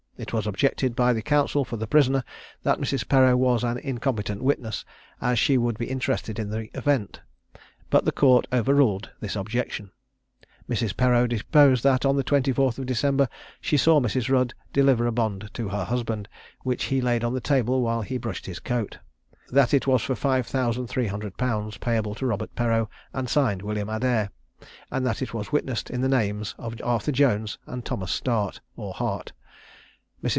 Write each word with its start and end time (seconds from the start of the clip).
It 0.17 0.33
was 0.33 0.45
objected 0.45 0.95
by 0.95 1.13
the 1.13 1.21
counsel 1.23 1.65
for 1.65 1.77
the 1.77 1.87
prisoner, 1.87 2.23
that 2.61 2.77
Mrs. 2.77 3.07
Perreau 3.09 3.35
was 3.35 3.63
an 3.63 3.79
incompetent 3.79 4.43
witness, 4.43 4.85
as 5.19 5.39
she 5.39 5.57
would 5.57 5.79
be 5.79 5.89
interested 5.89 6.37
in 6.37 6.51
the 6.51 6.69
event; 6.77 7.21
but 7.89 8.05
the 8.05 8.11
Court 8.11 8.45
overruled 8.53 9.09
this 9.19 9.35
objection. 9.35 9.89
Mrs. 10.69 10.95
Perreau 10.95 11.25
deposed 11.27 11.81
that, 11.83 12.05
on 12.05 12.17
the 12.17 12.23
24th 12.23 12.85
December, 12.85 13.27
she 13.59 13.77
saw 13.77 13.99
Mrs. 13.99 14.29
Rudd 14.29 14.53
deliver 14.71 15.07
a 15.07 15.11
bond 15.11 15.49
to 15.55 15.69
her 15.69 15.85
husband, 15.85 16.29
which 16.61 16.83
he 16.85 17.01
laid 17.01 17.23
on 17.23 17.33
the 17.33 17.41
table 17.41 17.81
while 17.81 18.03
he 18.03 18.19
brushed 18.19 18.45
his 18.45 18.59
coat; 18.59 18.99
that 19.49 19.73
it 19.73 19.87
was 19.87 20.03
for 20.03 20.13
five 20.13 20.45
thousand 20.45 20.85
three 20.85 21.07
hundred 21.07 21.35
pounds, 21.35 21.77
payable 21.77 22.13
to 22.13 22.27
Robert 22.27 22.53
Perreau, 22.53 22.89
and 23.11 23.27
signed 23.27 23.63
"William 23.63 23.89
Adair;" 23.89 24.29
and 24.91 25.03
that 25.03 25.23
it 25.23 25.33
was 25.33 25.51
witnessed 25.51 25.89
in 25.89 26.01
the 26.01 26.07
names 26.07 26.53
of 26.59 26.75
Arthur 26.83 27.11
Jones 27.11 27.57
and 27.65 27.83
Thomas 27.83 28.11
Start, 28.11 28.61
or 28.75 28.93
Hart. 28.93 29.31
Mrs. 29.31 29.31